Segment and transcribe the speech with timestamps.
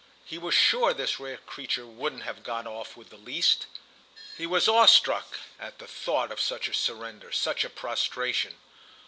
[0.25, 3.67] He was sure this rare creature wouldn't have got off with the least.
[4.35, 8.55] He was awestruck at the thought of such a surrender—such a prostration.